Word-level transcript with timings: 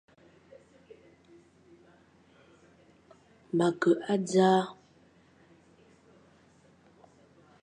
Ma 3.57 3.67
ke 3.79 3.91
a 4.11 4.15
dzaʼa. 4.29 4.63